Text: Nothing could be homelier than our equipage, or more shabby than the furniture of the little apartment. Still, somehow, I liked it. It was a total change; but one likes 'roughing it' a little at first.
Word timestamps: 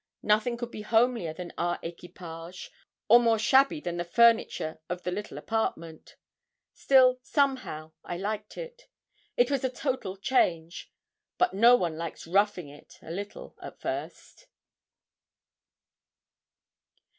Nothing 0.23 0.57
could 0.57 0.71
be 0.71 0.81
homelier 0.81 1.31
than 1.31 1.53
our 1.59 1.77
equipage, 1.83 2.71
or 3.07 3.19
more 3.19 3.37
shabby 3.37 3.79
than 3.79 3.97
the 3.97 4.03
furniture 4.03 4.79
of 4.89 5.03
the 5.03 5.11
little 5.11 5.37
apartment. 5.37 6.15
Still, 6.73 7.19
somehow, 7.21 7.91
I 8.03 8.17
liked 8.17 8.57
it. 8.57 8.87
It 9.37 9.51
was 9.51 9.63
a 9.63 9.69
total 9.69 10.17
change; 10.17 10.91
but 11.37 11.53
one 11.53 11.99
likes 11.99 12.25
'roughing 12.25 12.67
it' 12.69 12.97
a 13.03 13.11
little 13.11 13.55
at 13.61 13.79
first. 13.79 14.47